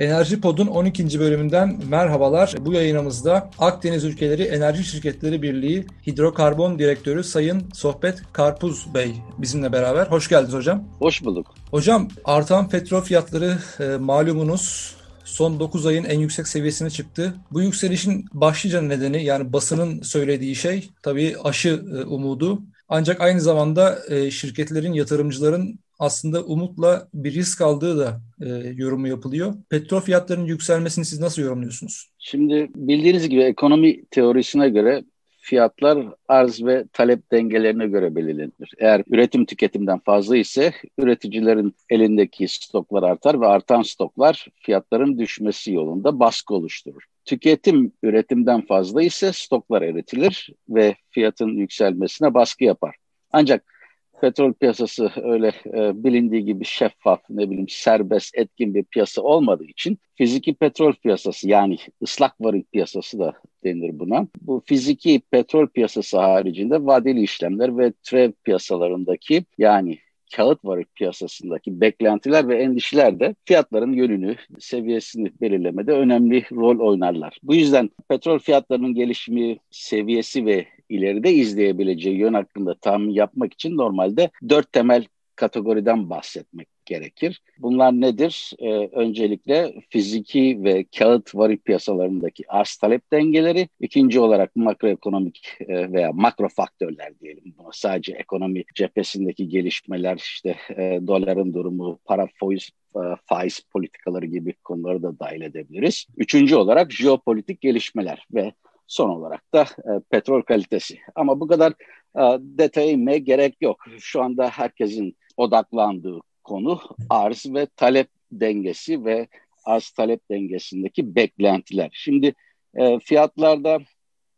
[0.00, 1.20] Enerji Pod'un 12.
[1.20, 2.54] bölümünden merhabalar.
[2.60, 10.06] Bu yayınımızda Akdeniz Ülkeleri Enerji Şirketleri Birliği Hidrokarbon Direktörü Sayın Sohbet Karpuz Bey bizimle beraber.
[10.06, 10.84] Hoş geldiniz hocam.
[10.98, 11.54] Hoş bulduk.
[11.70, 17.34] Hocam artan petrol fiyatları e, malumunuz son 9 ayın en yüksek seviyesine çıktı.
[17.50, 22.62] Bu yükselişin başlıca nedeni yani basının söylediği şey tabii aşı e, umudu.
[22.88, 29.54] Ancak aynı zamanda e, şirketlerin, yatırımcıların aslında umutla bir risk aldığı da e, yorumu yapılıyor.
[29.70, 32.10] Petrol fiyatlarının yükselmesini siz nasıl yorumluyorsunuz?
[32.18, 35.04] Şimdi bildiğiniz gibi ekonomi teorisine göre
[35.40, 38.74] fiyatlar arz ve talep dengelerine göre belirlenir.
[38.78, 46.20] Eğer üretim tüketimden fazla ise üreticilerin elindeki stoklar artar ve artan stoklar fiyatların düşmesi yolunda
[46.20, 47.02] baskı oluşturur.
[47.24, 52.94] Tüketim üretimden fazla ise stoklar eritilir ve fiyatın yükselmesine baskı yapar.
[53.32, 53.79] Ancak
[54.20, 59.98] petrol piyasası öyle e, bilindiği gibi şeffaf, ne bileyim serbest, etkin bir piyasa olmadığı için
[60.14, 63.32] fiziki petrol piyasası yani ıslak varil piyasası da
[63.64, 64.26] denir buna.
[64.42, 69.98] Bu fiziki petrol piyasası haricinde vadeli işlemler ve trev piyasalarındaki yani
[70.36, 77.38] kağıt varlık piyasasındaki beklentiler ve endişeler de fiyatların yönünü, seviyesini belirlemede önemli rol oynarlar.
[77.42, 84.30] Bu yüzden petrol fiyatlarının gelişimi, seviyesi ve ileride izleyebileceği yön hakkında tahmin yapmak için normalde
[84.48, 85.04] dört temel
[85.36, 87.42] kategoriden bahsetmek gerekir.
[87.58, 88.52] Bunlar nedir?
[88.58, 93.68] Ee, öncelikle fiziki ve kağıt varil piyasalarındaki arz talep dengeleri.
[93.80, 97.68] İkinci olarak makroekonomik e, veya makro faktörler diyelim buna.
[97.72, 105.02] Sadece ekonomi cephesindeki gelişmeler, işte e, doların durumu, para faiz e, faiz politikaları gibi konuları
[105.02, 106.06] da dahil edebiliriz.
[106.16, 108.52] Üçüncü olarak jeopolitik gelişmeler ve
[108.90, 110.98] son olarak da e, petrol kalitesi.
[111.14, 111.72] Ama bu kadar
[112.16, 113.84] e, detaya inmeye gerek yok.
[113.98, 116.80] Şu anda herkesin odaklandığı konu
[117.10, 119.28] arz ve talep dengesi ve
[119.64, 121.90] arz talep dengesindeki beklentiler.
[121.92, 122.34] Şimdi
[122.74, 123.78] e, fiyatlarda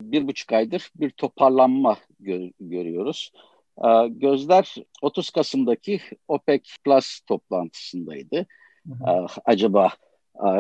[0.03, 3.33] bir buçuk aydır bir toparlanma gö- görüyoruz.
[3.79, 8.47] E, gözler 30 Kasım'daki OPEC Plus toplantısındaydı.
[8.87, 9.11] E,
[9.45, 10.12] acaba e,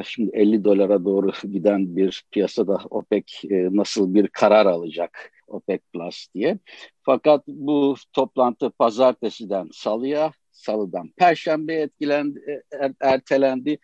[0.04, 6.26] şimdi 50 dolara doğru giden bir piyasada OPEC e, nasıl bir karar alacak OPEC Plus
[6.34, 6.58] diye.
[7.02, 13.78] Fakat bu toplantı pazartesiden salıya salıdan perşembe etkilendi, er, ertelendi.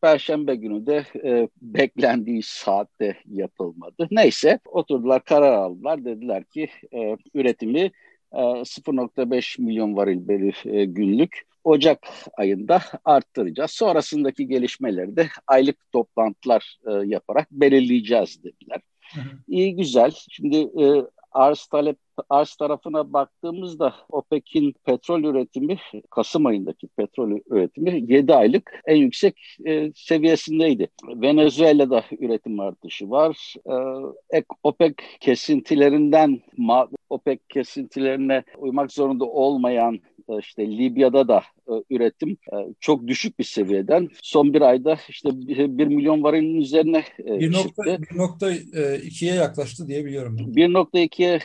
[0.00, 4.08] Perşembe günü de e, beklendiği saatte yapılmadı.
[4.10, 6.04] Neyse oturdular karar aldılar.
[6.04, 7.90] Dediler ki e, üretimi
[8.32, 11.98] e, 0.5 milyon varil belir e, günlük Ocak
[12.36, 13.70] ayında arttıracağız.
[13.70, 18.80] Sonrasındaki gelişmeleri de aylık toplantılar e, yaparak belirleyeceğiz dediler.
[19.14, 19.38] Hı hı.
[19.48, 20.10] İyi güzel.
[20.30, 21.96] Şimdi e, arz talep
[22.30, 25.78] arz tarafına baktığımızda OPEC'in petrol üretimi
[26.10, 30.88] Kasım ayındaki petrol üretimi 7 aylık en yüksek e, seviyesindeydi.
[31.08, 33.54] Venezuela'da üretim artışı var.
[34.34, 36.40] E, OPEC kesintilerinden
[37.10, 40.00] OPEC kesintilerine uymak zorunda olmayan
[40.40, 45.86] işte Libya'da da e, üretim e, çok düşük bir seviyeden son bir ayda işte 1
[45.86, 47.82] milyon varilin üzerine e, çıktı.
[47.82, 50.36] 1.2'ye yaklaştı diye biliyorum.
[50.36, 51.40] 1.2'ye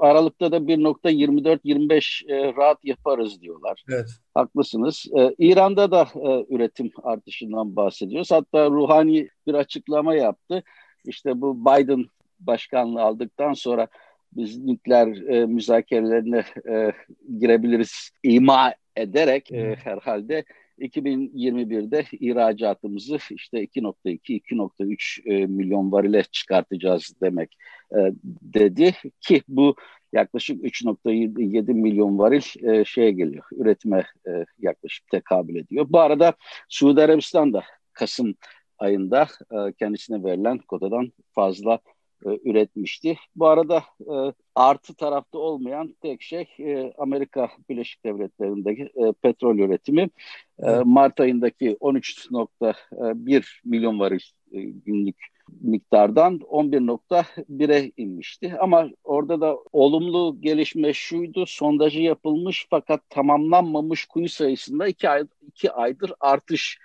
[0.00, 3.84] Aralık'ta da 1.24-25 rahat yaparız diyorlar.
[3.88, 4.08] Evet.
[4.34, 5.06] Haklısınız.
[5.38, 6.08] İran'da da
[6.50, 8.30] üretim artışından bahsediyoruz.
[8.30, 10.62] Hatta Ruhani bir açıklama yaptı.
[11.04, 12.04] İşte bu Biden
[12.40, 13.88] başkanlığı aldıktan sonra
[14.32, 16.92] biz nükleer e, müzakerelerine e,
[17.38, 20.44] girebiliriz ima ederek e, herhalde
[20.80, 27.56] 2021'de ihracatımızı işte 2.2-2.3 e, milyon varile çıkartacağız demek
[27.92, 27.98] e,
[28.42, 29.76] dedi ki bu
[30.12, 35.86] yaklaşık 3.7 milyon varil e, şeye geliyor üretime e, yaklaşık tekabül ediyor.
[35.88, 36.34] Bu arada
[36.68, 37.62] Suudi Arabistan da
[37.92, 38.34] Kasım
[38.78, 41.78] ayında e, kendisine verilen kotadan fazla
[42.26, 43.18] e, üretmişti.
[43.36, 44.14] Bu arada e,
[44.54, 50.10] artı tarafta olmayan tek şey e, Amerika Birleşik Devletleri'ndeki e, petrol üretimi.
[50.58, 54.20] E, Mart ayındaki 13.1 milyon varil
[54.52, 55.16] e, günlük
[55.60, 58.54] miktardan 11.1'e inmişti.
[58.60, 61.46] Ama orada da olumlu gelişme şuydu.
[61.46, 66.78] Sondajı yapılmış fakat tamamlanmamış kuyu sayısında iki, ay, iki aydır artış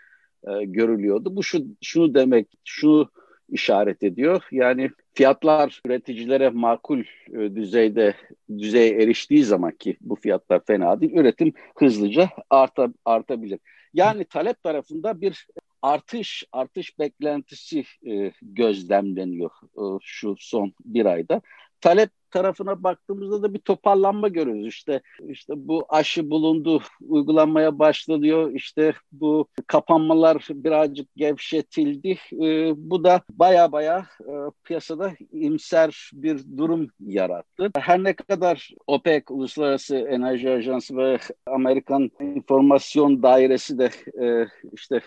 [0.48, 1.36] e, görülüyordu.
[1.36, 3.10] Bu şu, şunu demek, şunu
[3.50, 4.48] işaret ediyor.
[4.52, 8.14] Yani fiyatlar üreticilere makul e, düzeyde
[8.58, 13.60] düzeye eriştiği zaman ki bu fiyatlar fena değil, üretim hızlıca arta, artabilir.
[13.94, 15.48] Yani talep tarafında bir
[15.82, 21.42] artış artış beklentisi e, gözlemleniyor e, şu son bir ayda.
[21.82, 24.68] Talep tarafına baktığımızda da bir toparlanma görüyoruz.
[24.68, 28.52] İşte işte bu aşı bulundu, uygulanmaya başlanıyor.
[28.52, 32.18] İşte bu kapanmalar birazcık gevşetildi.
[32.34, 34.34] E, bu da baya baya e,
[34.64, 37.72] piyasada imser bir durum yarattı.
[37.78, 43.90] Her ne kadar OPEC, Uluslararası Enerji Ajansı ve Amerikan İnformasyon Dairesi de
[44.26, 45.02] e, işte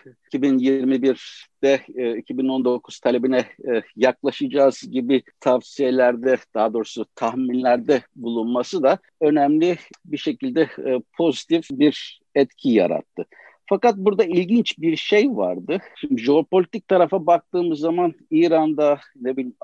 [1.62, 10.18] 2021'de e, 2019 talebine e, yaklaşacağız gibi tavsiyelerde daha doğrusu tahminlerde bulunması da önemli bir
[10.18, 13.24] şekilde e, pozitif bir etki yarattı.
[13.68, 15.78] Fakat burada ilginç bir şey vardı.
[15.96, 19.54] Şimdi jeopolitik tarafa baktığımız zaman İran'da, ne bileyim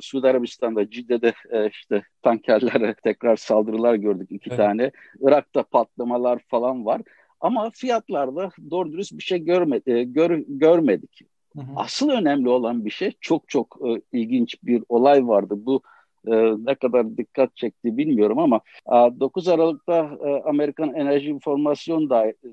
[0.00, 4.58] Suudi Arabistan'da, Cidde'de e, işte tankerlere tekrar saldırılar gördük iki evet.
[4.58, 4.90] tane.
[5.20, 7.02] Irak'ta patlamalar falan var.
[7.40, 11.31] Ama fiyatlarda doğru dürüst bir şey görmedi, e, gör, görmedik.
[11.56, 11.72] Hı hı.
[11.76, 15.54] Asıl önemli olan bir şey çok çok e, ilginç bir olay vardı.
[15.56, 15.82] Bu
[16.26, 16.32] e,
[16.66, 22.10] ne kadar dikkat çekti bilmiyorum ama e, 9 Aralık'ta e, Amerikan Enerji İnformasyon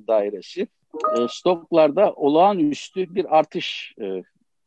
[0.07, 0.68] Dairesi
[1.18, 4.24] e, stoklarda olağanüstü bir artış e,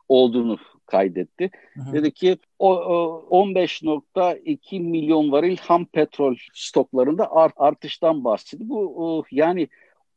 [0.09, 1.51] olduğunu kaydetti.
[1.75, 1.93] Hı hı.
[1.93, 8.69] Dedi ki o, o 15.2 milyon varil ham petrol stoklarında art, artıştan bahsetti.
[8.69, 9.69] Bu o, yani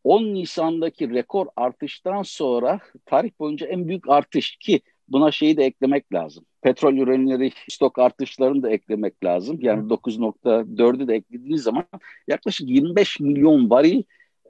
[0.06, 6.13] 10 Nisan'daki rekor artıştan sonra tarih boyunca en büyük artış ki buna şeyi de eklemek
[6.13, 6.46] lazım.
[6.62, 9.57] Petrol ürünleri stok artışlarını da eklemek lazım.
[9.62, 11.86] Yani 9.4'ü de eklediğiniz zaman
[12.28, 14.04] yaklaşık 25 milyon varil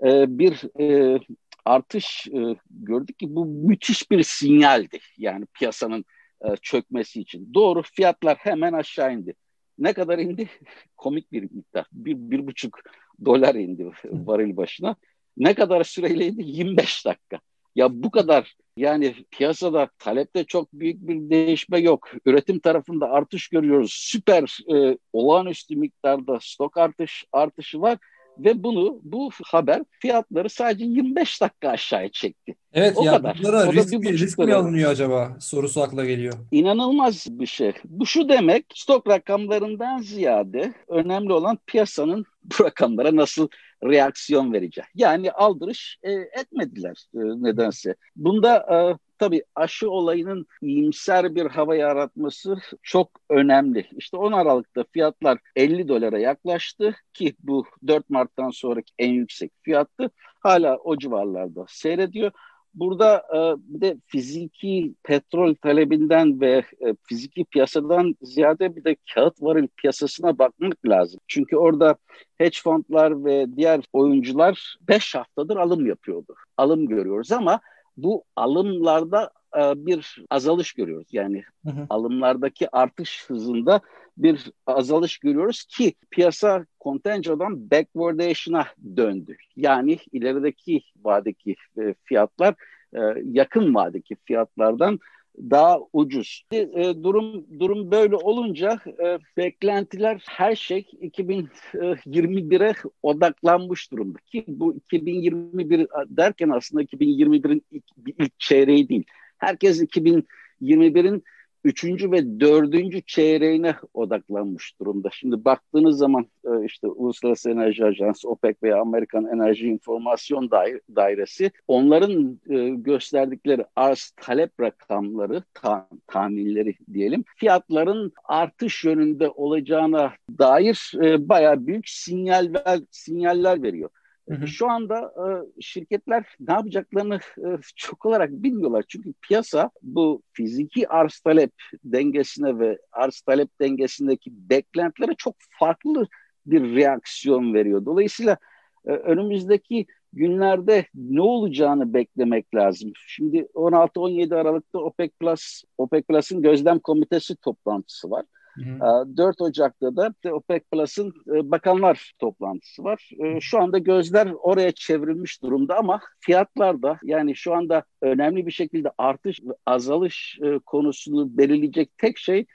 [0.06, 1.20] e, bir e,
[1.66, 5.00] artış e, gördük ki bu müthiş bir sinyaldi.
[5.18, 6.06] Yani piyasanın
[6.42, 7.54] e, çökmesi için.
[7.54, 9.34] Doğru fiyatlar hemen aşağı indi.
[9.78, 10.50] Ne kadar indi?
[10.98, 11.86] Komik bir miktar.
[11.92, 12.80] Bir, bir buçuk
[13.26, 14.96] dolar indi varil başına.
[15.38, 16.44] Ne kadar süreleydi?
[16.46, 17.40] 25 dakika.
[17.76, 22.10] Ya bu kadar yani piyasada talepte çok büyük bir değişme yok.
[22.26, 23.92] Üretim tarafında artış görüyoruz.
[23.94, 27.98] Süper e, olağanüstü miktarda stok artış artışı var
[28.40, 32.56] ve bunu bu haber fiyatları sadece 25 dakika aşağıya çekti.
[32.74, 33.38] Evet o ya kadar.
[33.40, 36.34] bunlara risk, mi, risk mi alınıyor acaba sorusu akla geliyor.
[36.52, 37.74] İnanılmaz bir şey.
[37.86, 43.48] Bu şu demek stok rakamlarından ziyade önemli olan piyasanın bu rakamlara nasıl
[43.90, 44.86] reaksiyon verecek.
[44.96, 47.96] Yani aldırış e, etmediler e, nedense.
[48.16, 48.78] Bunda e,
[49.20, 53.88] tabii aşı olayının iyimser bir hava yaratması çok önemli.
[53.98, 60.12] İşte 10 Aralık'ta fiyatlar 50 dolara yaklaştı ki bu 4 Mart'tan sonraki en yüksek fiyattı.
[60.40, 62.32] Hala o civarlarda seyrediyor.
[62.76, 69.42] Burada e, bir de fiziki petrol talebinden ve e, fiziki piyasadan ziyade bir de kağıt
[69.42, 71.20] varil piyasasına bakmak lazım.
[71.28, 71.96] Çünkü orada
[72.38, 76.36] hedge fondlar ve diğer oyuncular 5 haftadır alım yapıyordu.
[76.58, 77.60] Alım görüyoruz ama
[77.98, 79.32] bu alımlarda
[79.76, 81.08] bir azalış görüyoruz.
[81.12, 81.86] Yani hı hı.
[81.90, 83.82] alımlardaki artış hızında
[84.18, 88.66] bir azalış görüyoruz ki piyasa kontenjandan backwardation'a
[88.98, 89.36] döndü.
[89.56, 92.56] Yani ilerideki vadeki e, fiyatlar
[92.94, 95.00] e, yakın vadeki fiyatlardan
[95.38, 96.44] daha ucuz.
[96.52, 96.64] E,
[97.04, 102.74] durum durum böyle olunca e, beklentiler her şey 2021'e
[103.04, 107.84] odaklanmış durumda ki bu 2021 derken aslında 2021'in ilk,
[108.20, 109.04] ilk çeyreği değil.
[109.46, 111.24] Herkes 2021'in
[111.64, 115.10] üçüncü ve dördüncü çeyreğine odaklanmış durumda.
[115.12, 120.52] Şimdi baktığınız zaman e, işte Uluslararası Enerji Ajansı, OPEC veya Amerikan Enerji İnformasyon
[120.96, 130.92] Dairesi onların e, gösterdikleri arz talep rakamları, ta, tahminleri diyelim, fiyatların artış yönünde olacağına dair
[131.04, 132.54] e, bayağı büyük sinyal
[132.92, 133.90] sinyaller veriyor.
[134.30, 134.48] Hı hı.
[134.48, 135.26] Şu anda e,
[135.62, 138.86] şirketler ne yapacaklarını e, çok olarak bilmiyorlar.
[138.88, 141.52] Çünkü piyasa bu fiziki arz talep
[141.84, 146.08] dengesine ve arz talep dengesindeki beklentilere çok farklı
[146.46, 147.86] bir reaksiyon veriyor.
[147.86, 148.38] Dolayısıyla
[148.86, 152.92] e, önümüzdeki günlerde ne olacağını beklemek lazım.
[153.08, 158.26] Şimdi 16-17 Aralık'ta OPEC Plus, OPEC Plus'ın gözlem komitesi toplantısı var.
[158.56, 163.10] Hı 4 Ocak'ta da OPEC Plus'ın e, bakanlar toplantısı var.
[163.24, 168.52] E, şu anda gözler oraya çevrilmiş durumda ama fiyatlar da yani şu anda önemli bir
[168.52, 172.46] şekilde artış azalış e, konusunu belirleyecek tek şey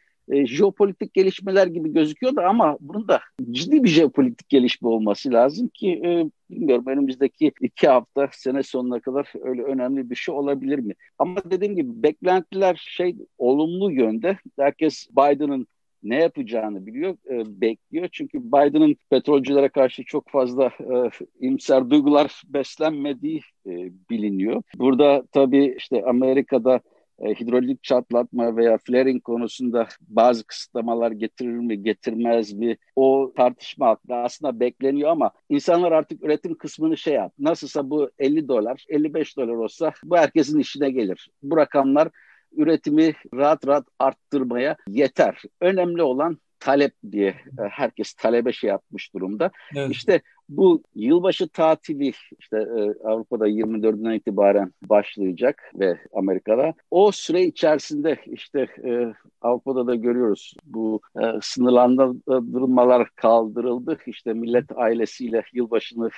[0.44, 6.02] jeopolitik gelişmeler gibi gözüküyor da ama bunun da ciddi bir jeopolitik gelişme olması lazım ki
[6.50, 10.94] bilmiyorum önümüzdeki iki hafta sene sonuna kadar öyle önemli bir şey olabilir mi?
[11.18, 14.38] Ama dediğim gibi beklentiler şey olumlu yönde.
[14.58, 15.66] Herkes Biden'ın
[16.02, 18.08] ne yapacağını biliyor, e, bekliyor.
[18.12, 23.70] Çünkü Biden'ın petrolcülere karşı çok fazla e, imser duygular beslenmediği e,
[24.10, 24.62] biliniyor.
[24.78, 26.80] Burada tabii işte Amerika'da
[27.20, 32.76] e, hidrolik çatlatma veya flaring konusunda bazı kısıtlamalar getirir mi, getirmez mi?
[32.96, 37.32] O tartışma aslında bekleniyor ama insanlar artık üretim kısmını şey yap.
[37.38, 41.30] Nasılsa bu 50 dolar, 55 dolar olsa bu herkesin işine gelir.
[41.42, 42.08] Bu rakamlar
[42.56, 45.42] üretimi rahat rahat arttırmaya yeter.
[45.60, 49.50] Önemli olan talep diye e, herkes talebe şey yapmış durumda.
[49.76, 49.90] Evet.
[49.90, 56.74] İşte bu yılbaşı tatili işte e, Avrupa'da 24'ünden itibaren başlayacak ve Amerika'da.
[56.90, 61.00] O süre içerisinde işte e, Avrupa'da da görüyoruz bu
[61.42, 63.98] sınırlandırmalar kaldırıldı.
[64.06, 66.10] İşte millet ailesiyle yılbaşını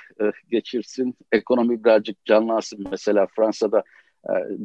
[0.49, 2.85] geçirsin, ekonomi birazcık canlansın.
[2.91, 3.83] Mesela Fransa'da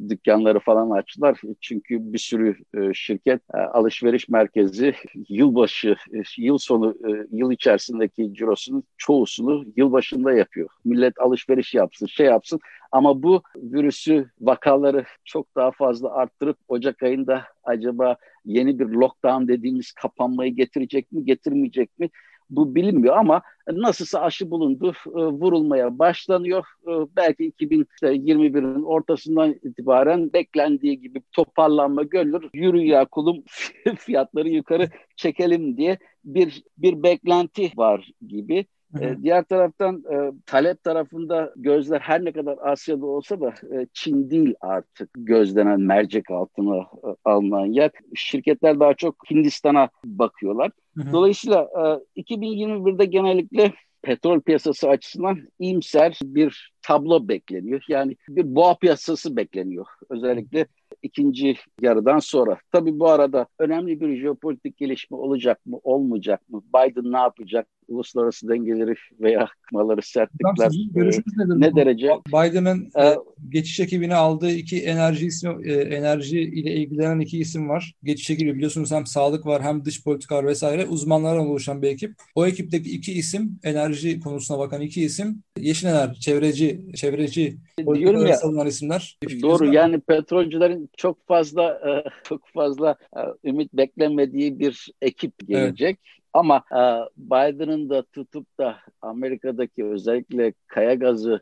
[0.08, 1.40] dükkanları falan açtılar.
[1.60, 4.94] Çünkü bir sürü e, şirket e, alışveriş merkezi
[5.28, 5.96] yılbaşı,
[6.38, 6.94] yıl sonu,
[7.32, 10.68] yıl içerisindeki cirosunun çoğusunu yılbaşında yapıyor.
[10.84, 12.60] Millet alışveriş yapsın, şey yapsın.
[12.92, 19.92] Ama bu virüsü vakaları çok daha fazla arttırıp Ocak ayında acaba yeni bir lockdown dediğimiz
[19.92, 22.10] kapanmayı getirecek mi, getirmeyecek mi?
[22.50, 26.66] Bu bilinmiyor ama nasılsa aşı bulundu, e, vurulmaya başlanıyor.
[26.82, 32.50] E, belki 2021'in ortasından itibaren beklendiği gibi toparlanma görülür.
[32.52, 33.44] Yürü ya kulum
[33.98, 38.66] fiyatları yukarı çekelim diye bir bir beklenti var gibi.
[39.00, 44.30] E, diğer taraftan e, talep tarafında gözler her ne kadar Asya'da olsa da e, Çin
[44.30, 47.90] değil artık gözlenen mercek altına e, alınan yer.
[48.14, 50.70] Şirketler daha çok Hindistan'a bakıyorlar.
[51.12, 51.68] Dolayısıyla
[52.16, 57.84] e, 2021'de genellikle petrol piyasası açısından iyimser bir tablo bekleniyor.
[57.88, 59.86] Yani bir boğa piyasası bekleniyor.
[60.10, 60.66] Özellikle
[61.02, 62.58] ikinci yarıdan sonra.
[62.72, 66.62] Tabii bu arada önemli bir jeopolitik gelişme olacak mı, olmayacak mı?
[66.74, 67.66] Biden ne yapacak?
[67.88, 72.10] Uluslararası dengeleri veya kımaları sertlikler e, ne derece?
[72.28, 73.16] Biden'ın e,
[73.48, 77.94] geçiş ekibine aldığı iki enerji ismi, e, enerji ile ilgilenen iki isim var.
[78.02, 82.14] Geçiş ekibi biliyorsunuz hem sağlık var hem dış politikalar vesaire uzmanlardan oluşan bir ekip.
[82.34, 87.56] O ekipteki iki isim enerji konusuna bakan iki isim Yeşil Enerji, çevreci, çevreci
[87.94, 89.18] Diyorum ya, savunan isimler.
[89.42, 91.90] Doğru yani petrolcülerin çok fazla e,
[92.24, 95.98] çok fazla e, ümit beklemediği bir ekip gelecek.
[96.02, 96.17] Evet.
[96.38, 96.82] Ama e,
[97.16, 101.40] Biden'ın da tutup da Amerika'daki özellikle kaya gazı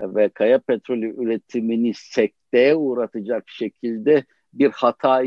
[0.00, 5.22] ve kaya petrolü üretimini sekteye uğratacak şekilde bir hata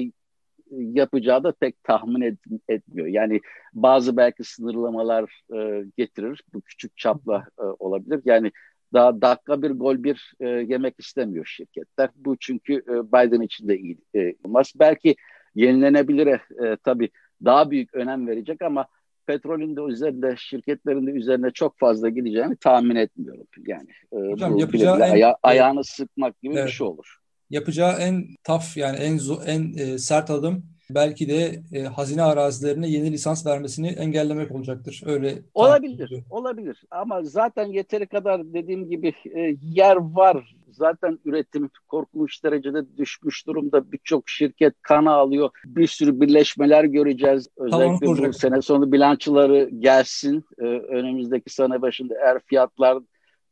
[0.72, 3.08] yapacağı da pek tahmin et, etmiyor.
[3.08, 3.42] Yani
[3.74, 6.42] bazı belki sınırlamalar e, getirir.
[6.54, 8.22] Bu küçük çapla e, olabilir.
[8.26, 8.52] Yani
[8.94, 12.10] daha dakika bir gol bir e, yemek istemiyor şirketler.
[12.16, 14.74] Bu çünkü e, Biden için de iyi e, olmaz.
[14.76, 15.16] Belki
[15.56, 17.10] yenilenebilire e, tabii
[17.46, 18.86] daha büyük önem verecek ama
[19.30, 23.48] petrolün de üzerinde şirketlerin de üzerine çok fazla gideceğini tahmin etmiyorum.
[23.68, 26.68] Yani e, Hocam, bu yapacağı en, aya, ayağını sıkmak gibi evet.
[26.68, 27.18] bir şey olur.
[27.50, 33.12] Yapacağı en taf yani en en e, sert adım belki de e, hazine arazilerine yeni
[33.12, 35.04] lisans vermesini engellemek olacaktır.
[35.06, 36.84] Öyle olabilir, olabilir.
[36.92, 40.56] Ama zaten yeteri kadar dediğim gibi e, yer var.
[40.72, 43.92] Zaten üretim korkunç derecede düşmüş durumda.
[43.92, 45.50] Birçok şirket kana alıyor.
[45.66, 47.48] Bir sürü birleşmeler göreceğiz.
[47.58, 50.44] Özellikle tamam, bu sene sonu bilançoları gelsin.
[50.60, 52.98] E, önümüzdeki sene başında eğer fiyatlar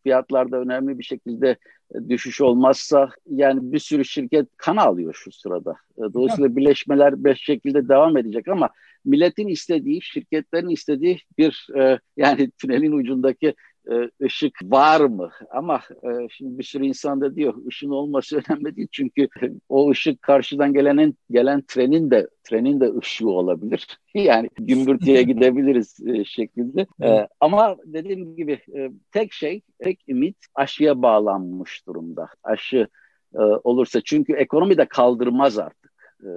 [0.04, 1.58] fiyatlarda önemli bir şekilde
[1.96, 5.76] e, düşüş olmazsa yani bir sürü şirket kan alıyor şu sırada.
[5.98, 8.70] E, dolayısıyla birleşmeler beş şekilde devam edecek ama
[9.06, 13.54] milletin istediği, şirketlerin istediği bir e, yani tünelin ucundaki
[13.92, 15.30] e, ışık var mı?
[15.52, 19.28] Ama e, şimdi bir sürü insan da diyor ışın olması önemli değil çünkü
[19.70, 24.00] o ışık karşıdan gelen gelen trenin de trenin de ışığı olabilir.
[24.14, 26.88] yani gümbürtüye gidebiliriz e, şeklinde.
[27.02, 32.28] E, ama dediğim gibi e, tek şey, tek ümit aşıya bağlanmış durumda.
[32.44, 32.88] Aşı
[33.36, 35.94] e, olursa çünkü ekonomi de kaldırmaz artık.
[36.24, 36.30] E,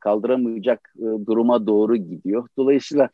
[0.00, 2.48] kaldıramayacak e, duruma doğru gidiyor.
[2.56, 3.08] Dolayısıyla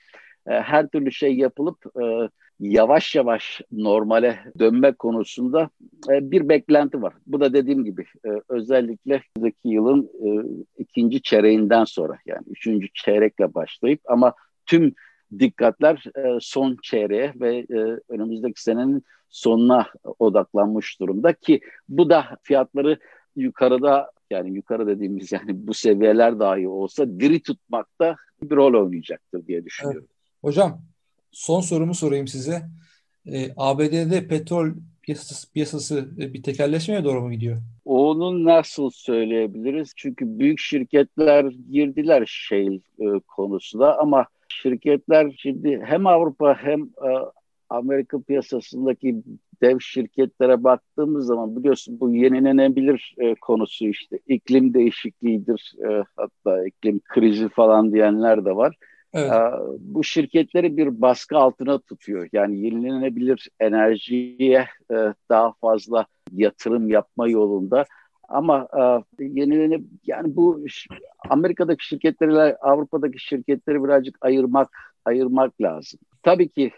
[0.47, 2.29] e, her türlü şey yapılıp e,
[2.63, 5.71] yavaş yavaş normale dönme konusunda
[6.11, 7.15] e, bir beklenti var.
[7.27, 10.29] Bu da dediğim gibi e, özellikle önümüzdeki yılın e,
[10.79, 14.35] ikinci çeyreğinden sonra yani üçüncü çeyrekle başlayıp ama
[14.67, 14.95] tüm
[15.39, 16.05] dikkatler
[16.41, 17.67] son çeyreğe ve
[18.09, 19.87] önümüzdeki senenin sonuna
[20.19, 22.99] odaklanmış durumda ki bu da fiyatları
[23.37, 29.65] yukarıda yani yukarı dediğimiz yani bu seviyeler dahi olsa diri tutmakta bir rol oynayacaktır diye
[29.65, 30.07] düşünüyorum.
[30.09, 30.43] Evet.
[30.43, 30.92] Hocam
[31.33, 32.63] son sorumu sorayım size.
[33.27, 34.71] E, ABD'de petrol
[35.03, 37.59] piyasası, piyasası e, bir tekelleşmeye doğru mu gidiyor?
[37.85, 39.93] Onu nasıl söyleyebiliriz?
[39.97, 47.11] Çünkü büyük şirketler girdiler şey e, konusunda ama şirketler şimdi hem Avrupa hem e,
[47.69, 49.23] Amerika piyasasındaki
[49.63, 57.01] dev şirketlere baktığımız zaman biliyorsun bu yenilenebilir e, konusu işte iklim değişikliğidir e, hatta iklim
[57.09, 58.77] krizi falan diyenler de var.
[59.15, 59.33] Evet.
[59.79, 62.29] Bu şirketleri bir baskı altına tutuyor.
[62.33, 64.67] Yani yenilenebilir enerjiye
[65.29, 67.85] daha fazla yatırım yapma yolunda
[68.29, 68.83] ama e,
[69.25, 70.65] yenilenip yani bu
[71.29, 74.71] Amerika'daki şirketlerle Avrupa'daki şirketleri birazcık ayırmak
[75.05, 76.01] ayırmak lazım.
[76.23, 76.71] Tabii ki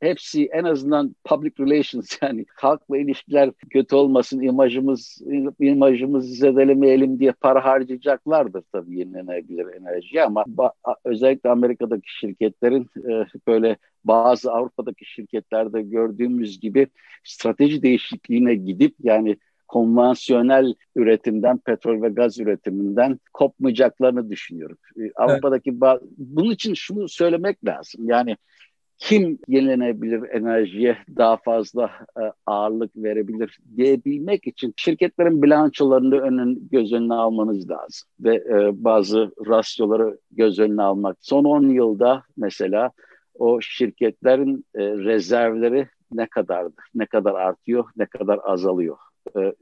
[0.00, 5.22] hepsi en azından public relations yani halkla ilişkiler kötü olmasın, imajımız
[5.60, 10.44] imajımızı zedelemeyelim diye para harcayacaklardır tabii yenilenebilir enerji ama
[11.04, 16.86] özellikle Amerika'daki şirketlerin e, böyle bazı Avrupa'daki şirketlerde gördüğümüz gibi
[17.24, 19.36] strateji değişikliğine gidip yani
[19.72, 24.76] konvansiyonel üretimden, petrol ve gaz üretiminden kopmayacaklarını düşünüyorum.
[25.00, 25.80] Ee, Avrupa'daki
[26.16, 28.08] bunun için şunu söylemek lazım.
[28.08, 28.36] Yani
[28.98, 37.14] kim yenilenebilir enerjiye daha fazla e, ağırlık verebilir diyebilmek için şirketlerin bilançolarını önün, göz önüne
[37.14, 38.08] almanız lazım.
[38.20, 41.16] Ve e, bazı rasyoları göz önüne almak.
[41.20, 42.90] Son 10 yılda mesela
[43.34, 46.76] o şirketlerin e, rezervleri ne kadardı?
[46.94, 48.96] Ne kadar artıyor, ne kadar azalıyor?
[49.36, 49.52] E,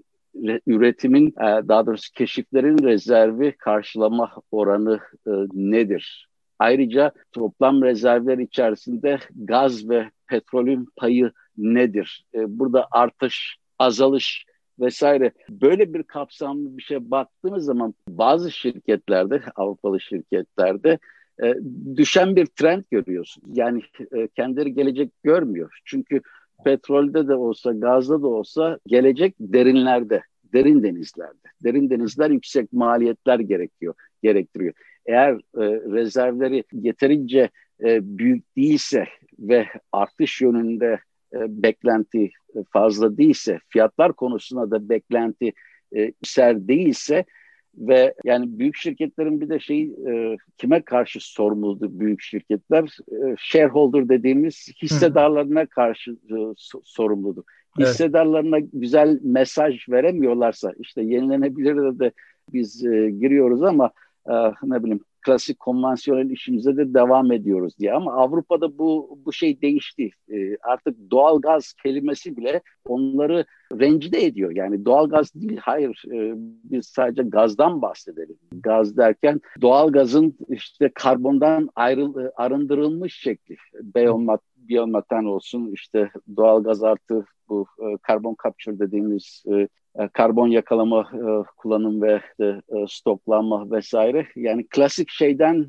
[0.67, 6.29] üretimin e, daha doğrusu keşiflerin rezervi karşılama oranı e, nedir?
[6.59, 12.25] Ayrıca toplam rezervler içerisinde gaz ve petrolün payı nedir?
[12.35, 14.45] Burada artış, azalış
[14.81, 20.99] vesaire böyle bir kapsamlı bir şey baktığınız zaman bazı şirketlerde, Avrupalı şirketlerde
[21.97, 23.43] düşen bir trend görüyorsun.
[23.53, 23.83] Yani
[24.37, 25.79] kendileri gelecek görmüyor.
[25.85, 26.21] Çünkü
[26.65, 31.49] petrolde de olsa, gazda da olsa gelecek derinlerde, derin denizlerde.
[31.65, 34.75] Derin denizler yüksek maliyetler gerekiyor, gerektiriyor.
[35.07, 37.51] Eğer e, rezervleri yeterince
[37.85, 39.07] e, büyük değilse
[39.39, 41.01] ve artış yönünde
[41.35, 45.53] e, beklenti e, fazla değilse, fiyatlar konusunda da beklenti
[45.97, 47.25] e, ser değilse
[47.79, 52.85] ve yani büyük şirketlerin bir de şey e, kime karşı sorumludur büyük şirketler?
[53.13, 57.43] E, shareholder dediğimiz hissedarlarına karşı e, so, sorumludur.
[57.79, 57.89] Evet.
[57.89, 62.13] Hissedarlarına güzel mesaj veremiyorlarsa işte yenilenebilir de, de
[62.53, 63.91] biz e, giriyoruz ama
[64.29, 67.93] e, ne bileyim klasik konvansiyonel işimize de devam ediyoruz diye.
[67.93, 70.11] Ama Avrupa'da bu bu şey değişti.
[70.33, 74.51] E, artık doğal gaz kelimesi bile onları rencide ediyor.
[74.55, 76.33] Yani doğal gaz değil, hayır e,
[76.65, 78.37] biz sadece gazdan bahsedelim.
[78.53, 83.57] Gaz derken doğal gazın işte karbondan ayrıl, arındırılmış şekli.
[83.83, 89.45] Biomat, biyometan olsun, işte doğal gaz artı bu e, karbon capture dediğimiz
[90.13, 94.27] karbon yakalama, e, kullanım ve e, stoklanma vesaire.
[94.37, 95.67] Yani klasik şeyden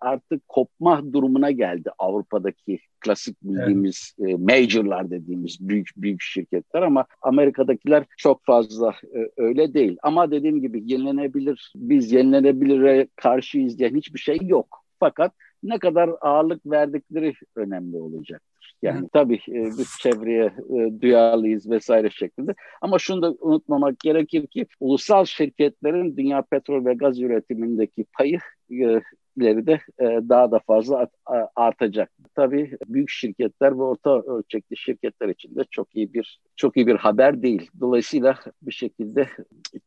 [0.00, 4.38] artık kopma durumuna geldi Avrupa'daki klasik bildiğimiz evet.
[4.38, 8.94] majorlar dediğimiz büyük büyük şirketler ama Amerika'dakiler çok fazla
[9.36, 9.96] öyle değil.
[10.02, 14.84] Ama dediğim gibi yenilenebilir, biz yenilenebilire karşıyız diye hiçbir şey yok.
[15.00, 18.42] Fakat ne kadar ağırlık verdikleri önemli olacak.
[18.82, 22.54] Yani tabii e, biz çevreye e, duyarlıyız vesaire şeklinde.
[22.80, 28.38] Ama şunu da unutmamak gerekir ki ulusal şirketlerin dünya petrol ve gaz üretimindeki payı
[28.72, 29.00] e,
[29.40, 31.08] de e, daha da fazla
[31.56, 32.10] artacak.
[32.34, 36.96] Tabii büyük şirketler ve orta ölçekli şirketler için de çok iyi bir çok iyi bir
[36.96, 37.70] haber değil.
[37.80, 39.28] Dolayısıyla bir şekilde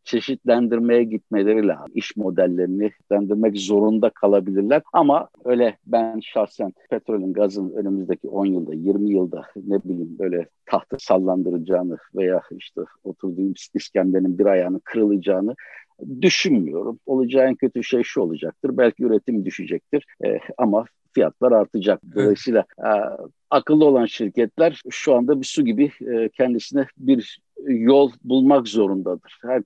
[0.04, 1.92] çeşitlendirmeye gitmeleri lazım.
[1.94, 4.82] İş modellerini çeşitlendirmek zorunda kalabilirler.
[4.94, 10.98] Ama öyle ben şahsen petrolün, gazın önümüzdeki 10 yılda, 20 yılda ne bileyim böyle tahta
[11.00, 15.56] sallandıracağını veya işte oturduğum iskemlenin bir ayağını kırılacağını
[16.22, 17.00] düşünmüyorum.
[17.06, 18.78] Olacağı en kötü şey şu olacaktır.
[18.78, 22.02] Belki üretim düşecektir e, ama fiyatlar artacak.
[22.16, 22.90] Dolayısıyla e,
[23.50, 29.40] akıllı olan şirketler şu anda bir su gibi e, kendisine bir yol bulmak zorundadır.
[29.42, 29.64] Her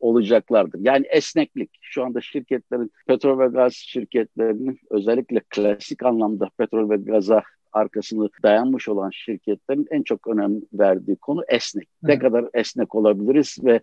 [0.00, 0.80] olacaklardır.
[0.82, 1.70] Yani esneklik.
[1.80, 7.42] Şu anda şirketlerin, petrol ve gaz şirketlerinin özellikle klasik anlamda petrol ve gaza
[7.72, 11.88] arkasını dayanmış olan şirketlerin en çok önem verdiği konu esnek.
[12.04, 12.14] Evet.
[12.14, 13.80] Ne kadar esnek olabiliriz ve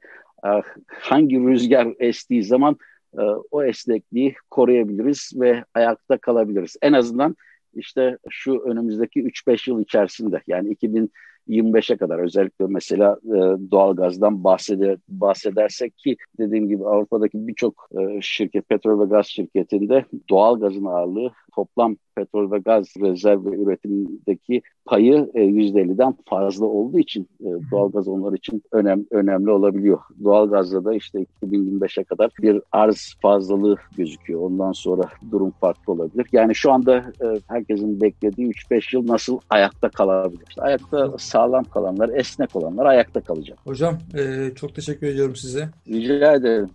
[0.88, 2.78] hangi rüzgar estiği zaman
[3.14, 3.22] e,
[3.52, 6.76] o esnekliği koruyabiliriz ve ayakta kalabiliriz.
[6.82, 7.36] En azından
[7.74, 11.12] işte şu önümüzdeki 3-5 yıl içerisinde yani 2000
[11.50, 13.38] 25'e kadar özellikle mesela e,
[13.72, 20.86] doğalgazdan bahseder, bahsedersek ki dediğim gibi Avrupa'daki birçok e, şirket, petrol ve gaz şirketinde doğalgazın
[20.86, 27.48] ağırlığı toplam petrol ve gaz rezerv ve üretimindeki payı e, %50'den fazla olduğu için e,
[27.72, 30.00] doğalgaz onlar için önem, önemli olabiliyor.
[30.24, 34.42] Doğalgazda da işte 2025'e kadar bir arz fazlalığı gözüküyor.
[34.42, 36.28] Ondan sonra durum farklı olabilir.
[36.32, 40.44] Yani şu anda e, herkesin beklediği 3-5 yıl nasıl ayakta kalabilir?
[40.50, 43.58] İşte ayakta sağlam kalanlar, esnek olanlar ayakta kalacak.
[43.64, 45.70] Hocam e, çok teşekkür ediyorum size.
[45.88, 46.70] Rica ederim.